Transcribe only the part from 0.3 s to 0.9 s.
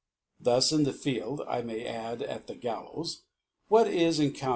Thus la *